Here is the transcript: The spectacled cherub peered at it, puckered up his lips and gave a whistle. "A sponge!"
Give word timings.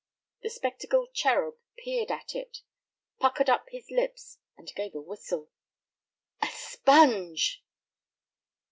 The 0.41 0.49
spectacled 0.49 1.13
cherub 1.13 1.57
peered 1.77 2.09
at 2.09 2.33
it, 2.33 2.63
puckered 3.19 3.51
up 3.51 3.65
his 3.69 3.85
lips 3.91 4.39
and 4.57 4.67
gave 4.73 4.95
a 4.95 4.99
whistle. 4.99 5.51
"A 6.41 6.47
sponge!" 6.47 7.63